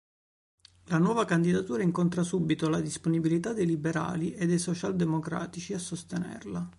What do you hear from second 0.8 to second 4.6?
La nuova candidatura incontra subito la disponibilità dei liberali e dei